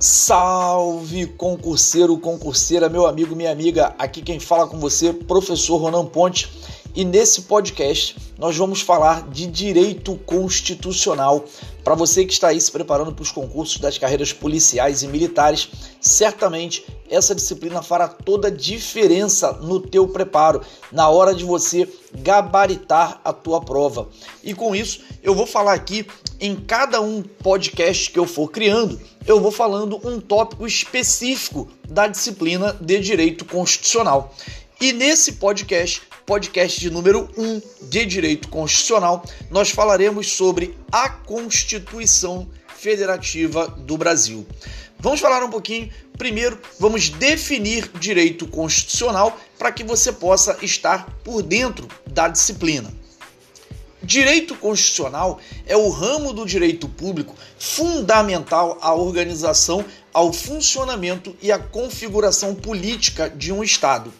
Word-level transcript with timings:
Salve 0.00 1.26
concurseiro, 1.26 2.16
concurseira, 2.18 2.88
meu 2.88 3.04
amigo, 3.04 3.34
minha 3.34 3.50
amiga. 3.50 3.96
Aqui 3.98 4.22
quem 4.22 4.38
fala 4.38 4.68
com 4.68 4.78
você, 4.78 5.12
professor 5.12 5.76
Ronan 5.78 6.06
Ponte, 6.06 6.48
e 6.94 7.04
nesse 7.04 7.42
podcast 7.42 8.16
nós 8.38 8.56
vamos 8.56 8.80
falar 8.80 9.28
de 9.28 9.44
direito 9.48 10.14
constitucional. 10.24 11.44
Para 11.82 11.96
você 11.96 12.24
que 12.24 12.32
está 12.32 12.48
aí 12.48 12.60
se 12.60 12.70
preparando 12.70 13.12
para 13.12 13.24
os 13.24 13.32
concursos 13.32 13.78
das 13.78 13.98
carreiras 13.98 14.32
policiais 14.32 15.02
e 15.02 15.08
militares, 15.08 15.68
certamente 16.00 16.86
essa 17.10 17.34
disciplina 17.34 17.82
fará 17.82 18.06
toda 18.06 18.46
a 18.46 18.52
diferença 18.52 19.52
no 19.54 19.80
teu 19.80 20.06
preparo, 20.06 20.60
na 20.92 21.08
hora 21.08 21.34
de 21.34 21.44
você 21.44 21.88
gabaritar 22.14 23.20
a 23.24 23.32
tua 23.32 23.60
prova. 23.60 24.08
E 24.44 24.54
com 24.54 24.76
isso, 24.76 25.00
eu 25.24 25.34
vou 25.34 25.46
falar 25.46 25.72
aqui 25.72 26.06
em 26.40 26.56
cada 26.56 27.00
um 27.00 27.22
podcast 27.22 28.10
que 28.10 28.18
eu 28.18 28.26
for 28.26 28.50
criando, 28.50 29.00
eu 29.26 29.40
vou 29.40 29.50
falando 29.50 30.00
um 30.06 30.20
tópico 30.20 30.66
específico 30.66 31.68
da 31.88 32.06
disciplina 32.06 32.76
de 32.80 33.00
direito 33.00 33.44
constitucional. 33.44 34.34
E 34.80 34.92
nesse 34.92 35.32
podcast, 35.32 36.02
podcast 36.24 36.78
de 36.78 36.90
número 36.90 37.28
1 37.36 37.88
de 37.88 38.06
Direito 38.06 38.48
Constitucional, 38.48 39.24
nós 39.50 39.70
falaremos 39.70 40.30
sobre 40.30 40.78
a 40.92 41.08
Constituição 41.08 42.48
Federativa 42.76 43.66
do 43.66 43.96
Brasil. 43.96 44.46
Vamos 45.00 45.20
falar 45.20 45.42
um 45.42 45.50
pouquinho. 45.50 45.90
Primeiro, 46.16 46.60
vamos 46.78 47.08
definir 47.08 47.90
direito 47.98 48.46
constitucional 48.46 49.36
para 49.58 49.72
que 49.72 49.82
você 49.82 50.12
possa 50.12 50.56
estar 50.62 51.08
por 51.24 51.42
dentro 51.42 51.88
da 52.06 52.28
disciplina. 52.28 52.92
Direito 54.08 54.54
constitucional 54.54 55.38
é 55.66 55.76
o 55.76 55.90
ramo 55.90 56.32
do 56.32 56.46
direito 56.46 56.88
público 56.88 57.34
fundamental 57.58 58.78
à 58.80 58.94
organização, 58.94 59.84
ao 60.14 60.32
funcionamento 60.32 61.36
e 61.42 61.52
à 61.52 61.58
configuração 61.58 62.54
política 62.54 63.28
de 63.28 63.52
um 63.52 63.62
Estado. 63.62 64.10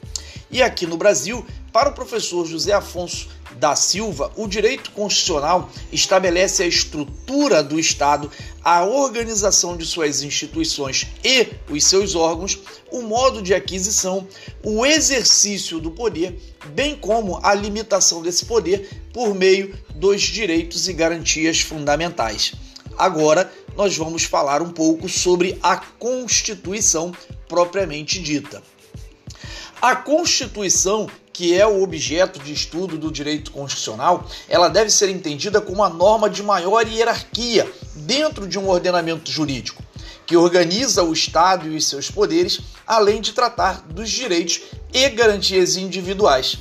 E 0.50 0.62
aqui 0.62 0.86
no 0.86 0.96
Brasil, 0.96 1.44
para 1.72 1.90
o 1.90 1.92
professor 1.92 2.46
José 2.46 2.72
Afonso 2.72 3.28
da 3.58 3.76
Silva, 3.76 4.32
o 4.36 4.46
direito 4.46 4.90
constitucional 4.92 5.70
estabelece 5.92 6.62
a 6.62 6.66
estrutura 6.66 7.62
do 7.62 7.78
Estado, 7.78 8.30
a 8.64 8.84
organização 8.84 9.76
de 9.76 9.84
suas 9.84 10.22
instituições 10.22 11.06
e 11.22 11.48
os 11.68 11.84
seus 11.84 12.14
órgãos, 12.14 12.58
o 12.90 13.02
modo 13.02 13.42
de 13.42 13.52
aquisição, 13.52 14.26
o 14.62 14.86
exercício 14.86 15.80
do 15.80 15.90
poder, 15.90 16.40
bem 16.68 16.96
como 16.96 17.38
a 17.42 17.52
limitação 17.52 18.22
desse 18.22 18.46
poder 18.46 18.88
por 19.12 19.34
meio 19.34 19.76
dos 19.94 20.22
direitos 20.22 20.88
e 20.88 20.92
garantias 20.92 21.60
fundamentais. 21.60 22.54
Agora, 22.96 23.52
nós 23.76 23.96
vamos 23.96 24.24
falar 24.24 24.62
um 24.62 24.70
pouco 24.70 25.08
sobre 25.08 25.58
a 25.62 25.76
Constituição 25.76 27.12
propriamente 27.48 28.20
dita. 28.20 28.62
A 29.80 29.94
Constituição, 29.94 31.08
que 31.32 31.56
é 31.56 31.64
o 31.64 31.84
objeto 31.84 32.40
de 32.40 32.52
estudo 32.52 32.98
do 32.98 33.12
direito 33.12 33.52
constitucional, 33.52 34.26
ela 34.48 34.68
deve 34.68 34.90
ser 34.90 35.08
entendida 35.08 35.60
como 35.60 35.76
uma 35.76 35.88
norma 35.88 36.28
de 36.28 36.42
maior 36.42 36.84
hierarquia 36.84 37.70
dentro 37.94 38.48
de 38.48 38.58
um 38.58 38.68
ordenamento 38.68 39.30
jurídico, 39.30 39.80
que 40.26 40.36
organiza 40.36 41.04
o 41.04 41.12
Estado 41.12 41.68
e 41.68 41.76
os 41.76 41.86
seus 41.86 42.10
poderes, 42.10 42.58
além 42.84 43.20
de 43.20 43.32
tratar 43.32 43.82
dos 43.82 44.10
direitos 44.10 44.62
e 44.92 45.08
garantias 45.10 45.76
individuais. 45.76 46.58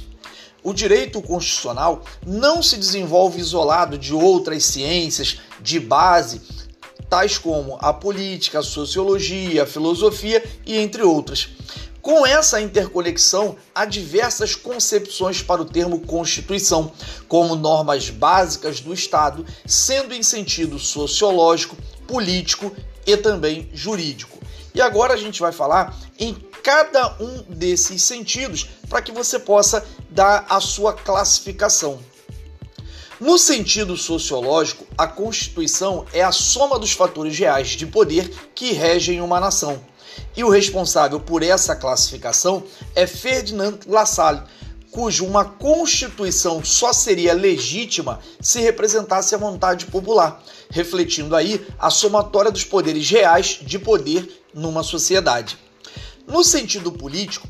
O 0.63 0.71
direito 0.71 1.19
constitucional 1.19 2.03
não 2.23 2.61
se 2.61 2.77
desenvolve 2.77 3.39
isolado 3.39 3.97
de 3.97 4.13
outras 4.13 4.63
ciências 4.63 5.39
de 5.59 5.79
base, 5.79 6.39
tais 7.09 7.37
como 7.37 7.77
a 7.81 7.91
política, 7.91 8.59
a 8.59 8.63
sociologia, 8.63 9.63
a 9.63 9.65
filosofia 9.65 10.43
e 10.67 10.77
entre 10.77 11.01
outras. 11.01 11.49
Com 12.07 12.25
essa 12.25 12.61
interconexão, 12.61 13.57
há 13.75 13.83
diversas 13.83 14.55
concepções 14.55 15.41
para 15.41 15.61
o 15.61 15.65
termo 15.65 15.99
Constituição, 15.99 16.89
como 17.27 17.53
normas 17.53 18.09
básicas 18.09 18.79
do 18.79 18.93
Estado, 18.93 19.45
sendo 19.65 20.13
em 20.13 20.23
sentido 20.23 20.79
sociológico, 20.79 21.75
político 22.07 22.73
e 23.05 23.17
também 23.17 23.69
jurídico. 23.73 24.39
E 24.73 24.79
agora 24.79 25.15
a 25.15 25.17
gente 25.17 25.41
vai 25.41 25.51
falar 25.51 25.97
em 26.17 26.33
cada 26.63 27.13
um 27.19 27.43
desses 27.49 28.01
sentidos 28.03 28.69
para 28.87 29.01
que 29.01 29.11
você 29.11 29.37
possa 29.37 29.85
dar 30.09 30.45
a 30.47 30.61
sua 30.61 30.93
classificação. 30.93 31.99
No 33.19 33.37
sentido 33.37 33.97
sociológico, 33.97 34.87
a 34.97 35.07
Constituição 35.07 36.05
é 36.13 36.23
a 36.23 36.31
soma 36.31 36.79
dos 36.79 36.93
fatores 36.93 37.37
reais 37.37 37.71
de 37.71 37.85
poder 37.85 38.33
que 38.55 38.71
regem 38.71 39.19
uma 39.19 39.41
nação 39.41 39.83
e 40.35 40.43
o 40.43 40.49
responsável 40.49 41.19
por 41.19 41.43
essa 41.43 41.75
classificação 41.75 42.63
é 42.95 43.07
Ferdinand 43.07 43.79
Lassalle, 43.87 44.43
cujo 44.91 45.25
uma 45.25 45.45
constituição 45.45 46.63
só 46.63 46.91
seria 46.93 47.33
legítima 47.33 48.19
se 48.41 48.59
representasse 48.61 49.35
a 49.35 49.37
vontade 49.37 49.85
popular, 49.85 50.41
refletindo 50.69 51.35
aí 51.35 51.65
a 51.77 51.89
somatória 51.89 52.51
dos 52.51 52.63
poderes 52.63 53.09
reais 53.09 53.59
de 53.61 53.77
poder 53.77 54.43
numa 54.53 54.83
sociedade. 54.83 55.57
No 56.27 56.43
sentido 56.43 56.91
político, 56.91 57.47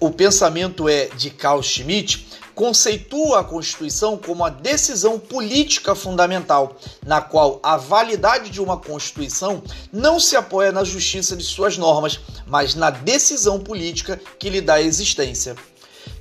o 0.00 0.10
pensamento 0.10 0.88
é 0.88 1.06
de 1.16 1.30
Carl 1.30 1.62
Schmitt, 1.62 2.26
conceitua 2.56 3.40
a 3.40 3.44
Constituição 3.44 4.16
como 4.16 4.42
a 4.42 4.48
decisão 4.48 5.18
política 5.18 5.94
fundamental, 5.94 6.74
na 7.04 7.20
qual 7.20 7.60
a 7.62 7.76
validade 7.76 8.48
de 8.48 8.62
uma 8.62 8.78
Constituição 8.78 9.62
não 9.92 10.18
se 10.18 10.36
apoia 10.36 10.72
na 10.72 10.82
justiça 10.82 11.36
de 11.36 11.44
suas 11.44 11.76
normas, 11.76 12.18
mas 12.46 12.74
na 12.74 12.88
decisão 12.88 13.60
política 13.60 14.18
que 14.38 14.48
lhe 14.48 14.62
dá 14.62 14.80
existência. 14.80 15.54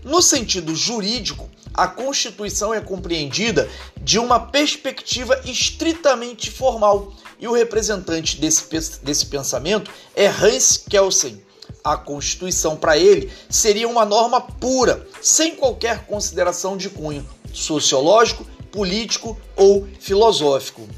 No 0.03 0.21
sentido 0.21 0.75
jurídico, 0.75 1.49
a 1.73 1.87
Constituição 1.87 2.73
é 2.73 2.81
compreendida 2.81 3.69
de 4.01 4.19
uma 4.19 4.37
perspectiva 4.37 5.41
estritamente 5.45 6.51
formal, 6.51 7.13
e 7.39 7.47
o 7.47 7.53
representante 7.53 8.41
desse, 8.41 8.99
desse 9.01 9.25
pensamento 9.27 9.89
é 10.13 10.27
Hans 10.27 10.83
Kelsen 10.89 11.44
a 11.85 11.95
Constituição 11.95 12.75
para 12.75 12.97
ele 12.97 13.31
seria 13.47 13.87
uma 13.87 14.03
norma 14.03 14.41
pura, 14.41 15.07
sem 15.21 15.55
qualquer 15.55 16.07
consideração 16.07 16.75
de 16.75 16.89
cunho 16.89 17.23
sociológico, 17.53 18.43
político 18.71 19.39
ou 19.55 19.87
filosófico. 19.99 20.89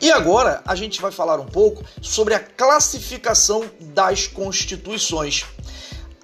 E 0.00 0.10
agora 0.10 0.62
a 0.64 0.76
gente 0.76 1.00
vai 1.00 1.10
falar 1.10 1.40
um 1.40 1.46
pouco 1.46 1.84
sobre 2.00 2.32
a 2.32 2.40
classificação 2.40 3.64
das 3.80 4.28
constituições. 4.28 5.44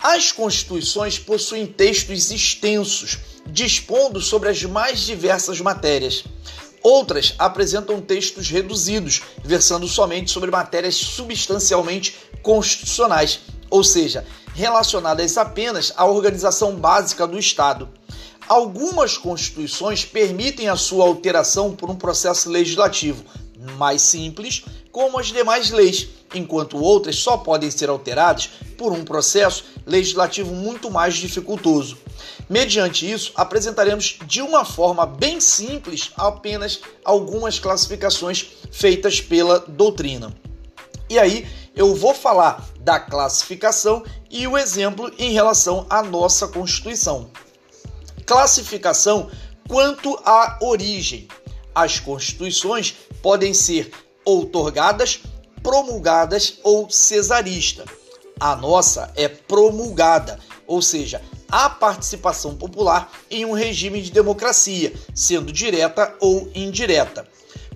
As 0.01 0.31
constituições 0.31 1.19
possuem 1.19 1.67
textos 1.67 2.31
extensos, 2.31 3.19
dispondo 3.47 4.21
sobre 4.21 4.49
as 4.49 4.63
mais 4.63 5.01
diversas 5.01 5.61
matérias. 5.61 6.25
Outras 6.83 7.35
apresentam 7.39 8.01
textos 8.01 8.49
reduzidos, 8.49 9.23
versando 9.45 9.89
somente 9.89 10.31
sobre 10.31 10.51
matérias 10.51 10.95
substancialmente 10.95 12.17
constitucionais, 12.43 13.41
ou 13.71 13.83
seja, 13.85 14.25
relacionadas 14.55 15.37
apenas 15.37 15.93
à 15.97 16.05
organização 16.05 16.75
básica 16.75 17.27
do 17.27 17.39
Estado. 17.39 17.89
Algumas 18.49 19.19
constituições 19.19 20.05
permitem 20.05 20.69
a 20.69 20.77
sua 20.77 21.05
alteração 21.05 21.77
por 21.77 21.91
um 21.91 21.97
processo 21.97 22.49
legislativo 22.49 23.23
mais 23.77 24.03
simples, 24.03 24.65
como 24.91 25.19
as 25.19 25.27
demais 25.27 25.71
leis, 25.71 26.09
enquanto 26.35 26.77
outras 26.77 27.17
só 27.17 27.37
podem 27.37 27.71
ser 27.71 27.89
alteradas 27.89 28.51
por 28.77 28.93
um 28.93 29.05
processo 29.05 29.65
legislativo 29.87 30.55
muito 30.55 30.91
mais 30.91 31.15
dificultoso. 31.15 31.99
Mediante 32.49 33.11
isso, 33.11 33.33
apresentaremos 33.35 34.19
de 34.27 34.41
uma 34.41 34.65
forma 34.65 35.05
bem 35.05 35.41
simples 35.41 36.11
apenas 36.17 36.81
algumas 37.05 37.59
classificações 37.59 38.47
feitas 38.73 39.21
pela 39.21 39.61
doutrina. 39.61 40.35
E 41.11 41.19
aí 41.19 41.47
eu 41.79 41.95
vou 41.95 42.13
falar 42.13 42.69
da 42.81 42.99
classificação 42.99 44.05
e 44.29 44.49
o 44.49 44.59
exemplo 44.59 45.13
em 45.17 45.31
relação 45.31 45.87
à 45.89 46.03
nossa 46.03 46.49
Constituição. 46.49 47.31
Classificação 48.27 49.31
quanto 49.69 50.19
à 50.25 50.59
origem. 50.61 51.29
As 51.73 52.01
constituições 52.01 52.97
podem 53.23 53.55
ser 53.55 53.93
outorgadas, 54.25 55.21
promulgadas 55.63 56.59
ou 56.65 56.91
cesarista. 56.91 57.85
A 58.41 58.57
nossa 58.57 59.13
é 59.15 59.29
promulgada, 59.29 60.41
ou 60.67 60.83
seja, 60.83 61.23
a 61.49 61.71
participação 61.71 62.57
popular 62.57 63.09
em 63.31 63.45
um 63.45 63.53
regime 63.53 64.03
de 64.03 64.11
democracia, 64.11 64.93
sendo 65.15 65.53
direta 65.53 66.13
ou 66.19 66.51
indireta. 66.57 67.25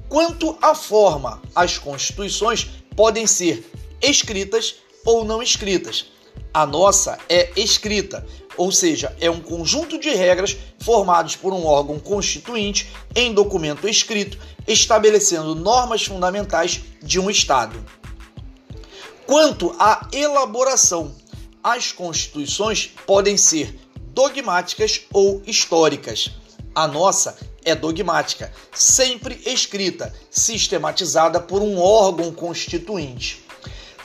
Quanto 0.08 0.58
à 0.60 0.74
forma, 0.74 1.40
as 1.54 1.78
constituições 1.78 2.68
podem 2.96 3.28
ser 3.28 3.64
escritas 4.02 4.76
ou 5.04 5.24
não 5.24 5.42
escritas. 5.42 6.06
A 6.52 6.66
nossa 6.66 7.18
é 7.28 7.50
escrita, 7.56 8.26
ou 8.56 8.70
seja, 8.70 9.16
é 9.20 9.30
um 9.30 9.40
conjunto 9.40 9.98
de 9.98 10.10
regras 10.10 10.56
formados 10.80 11.36
por 11.36 11.52
um 11.52 11.64
órgão 11.64 11.98
constituinte 11.98 12.90
em 13.14 13.32
documento 13.32 13.88
escrito, 13.88 14.38
estabelecendo 14.66 15.54
normas 15.54 16.04
fundamentais 16.04 16.82
de 17.02 17.18
um 17.18 17.30
Estado. 17.30 17.82
Quanto 19.26 19.74
à 19.78 20.08
elaboração, 20.12 21.14
as 21.62 21.92
constituições 21.92 22.90
podem 23.06 23.36
ser 23.36 23.78
dogmáticas 24.12 25.02
ou 25.12 25.42
históricas. 25.46 26.30
A 26.74 26.86
nossa 26.86 27.38
é 27.64 27.74
dogmática, 27.74 28.52
sempre 28.74 29.40
escrita, 29.46 30.12
sistematizada 30.30 31.40
por 31.40 31.62
um 31.62 31.78
órgão 31.78 32.32
constituinte. 32.32 33.41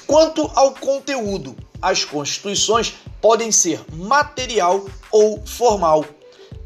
Quanto 0.07 0.49
ao 0.55 0.73
conteúdo, 0.73 1.53
as 1.81 2.05
constituições 2.05 2.93
podem 3.21 3.51
ser 3.51 3.83
material 3.91 4.85
ou 5.11 5.45
formal. 5.45 6.05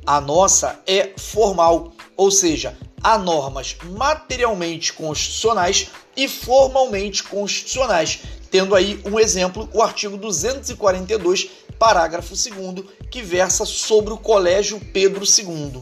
A 0.06 0.22
nossa 0.22 0.80
é 0.86 1.14
formal, 1.18 1.92
ou 2.16 2.30
seja, 2.30 2.78
há 3.04 3.18
normas 3.18 3.78
materialmente 3.84 4.94
constitucionais 4.94 5.90
e 6.16 6.28
formalmente 6.28 7.24
constitucionais, 7.24 8.20
tendo 8.52 8.76
aí 8.76 9.02
um 9.06 9.20
exemplo, 9.20 9.68
o 9.74 9.82
artigo 9.82 10.18
242, 10.18 11.50
parágrafo 11.80 12.36
2 12.36 12.86
que 13.10 13.24
versa 13.24 13.66
sobre 13.66 14.14
o 14.14 14.18
Colégio 14.18 14.80
Pedro 14.94 15.24
II. 15.26 15.82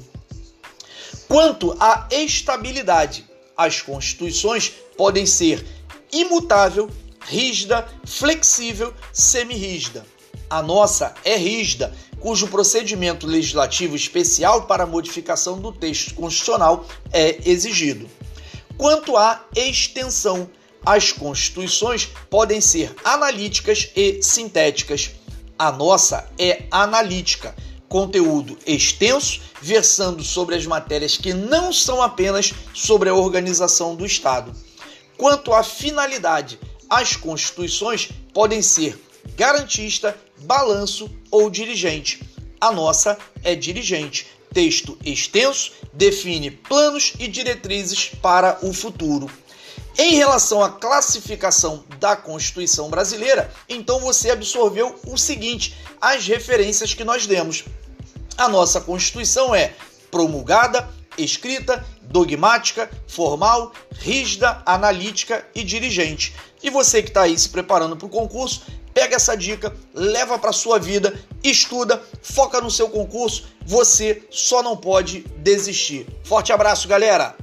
Quanto 1.28 1.76
à 1.80 2.08
estabilidade, 2.10 3.26
as 3.56 3.82
constituições 3.82 4.72
podem 4.98 5.26
ser 5.26 5.66
imutável, 6.12 6.90
rígida, 7.30 7.88
flexível, 8.06 8.92
semirrígida. 9.14 10.04
A 10.50 10.64
nossa 10.64 11.14
é 11.24 11.36
rígida, 11.38 11.94
cujo 12.20 12.48
procedimento 12.48 13.28
legislativo 13.28 13.96
especial 13.96 14.64
para 14.64 14.88
modificação 14.88 15.60
do 15.60 15.72
texto 15.72 16.16
constitucional 16.16 16.88
é 17.14 17.38
exigido. 17.48 18.10
Quanto 18.78 19.16
à 19.16 19.46
extensão, 19.56 20.50
as 20.84 21.12
constituições 21.12 22.10
podem 22.30 22.60
ser 22.60 22.96
analíticas 23.04 23.92
e 23.96 24.24
sintéticas. 24.24 25.12
A 25.58 25.72
nossa 25.72 26.28
é 26.40 26.64
analítica, 26.72 27.54
conteúdo 27.88 28.58
extenso, 28.66 29.42
versando 29.62 30.24
sobre 30.24 30.56
as 30.56 30.66
matérias 30.66 31.18
que 31.18 31.34
não 31.34 31.72
são 31.72 32.02
apenas 32.02 32.54
sobre 32.74 33.10
a 33.10 33.14
organização 33.14 33.96
do 33.96 34.06
Estado. 34.06 34.56
Quanto 35.18 35.54
à 35.54 35.62
finalidade, 35.62 36.58
as 36.90 37.16
constituições 37.16 38.10
podem 38.34 38.62
ser 38.62 39.00
garantista, 39.36 40.18
balanço 40.40 41.10
ou 41.30 41.50
dirigente. 41.50 42.22
A 42.60 42.72
nossa 42.72 43.18
é 43.44 43.56
dirigente. 43.56 44.28
Texto 44.54 44.98
extenso 45.06 45.72
define 45.94 46.50
planos 46.50 47.14
e 47.20 47.28
diretrizes 47.28 48.12
para 48.22 48.58
o 48.64 48.74
futuro. 48.74 49.30
Em 49.98 50.16
relação 50.16 50.64
à 50.64 50.72
classificação 50.72 51.84
da 52.00 52.16
Constituição 52.16 52.90
brasileira, 52.90 53.54
então 53.68 54.00
você 54.00 54.32
absorveu 54.32 54.98
o 55.06 55.18
seguinte: 55.18 55.76
as 56.02 56.26
referências 56.26 56.94
que 56.94 57.04
nós 57.04 57.28
demos. 57.28 57.66
A 58.38 58.48
nossa 58.48 58.80
Constituição 58.80 59.54
é 59.54 59.74
promulgada, 60.10 60.90
escrita, 61.18 61.86
dogmática, 62.10 62.90
formal, 63.08 63.72
rígida, 63.92 64.62
analítica 64.66 65.46
e 65.56 65.64
dirigente. 65.64 66.36
E 66.62 66.70
você 66.70 67.02
que 67.02 67.10
está 67.10 67.22
aí 67.24 67.38
se 67.38 67.50
preparando 67.50 67.96
para 67.96 68.08
o 68.08 68.10
concurso, 68.10 68.64
pega 68.94 69.16
essa 69.16 69.36
dica, 69.36 69.74
leva 69.94 70.38
para 70.38 70.52
sua 70.52 70.78
vida, 70.80 71.18
estuda, 71.44 72.02
foca 72.22 72.60
no 72.60 72.72
seu 72.72 72.90
concurso. 72.90 73.48
Você 73.66 74.24
só 74.30 74.62
não 74.62 74.76
pode 74.76 75.22
desistir. 75.38 76.08
Forte 76.24 76.52
abraço, 76.52 76.88
galera! 76.88 77.36